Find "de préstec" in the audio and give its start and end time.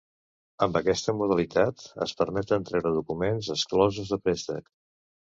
4.15-4.73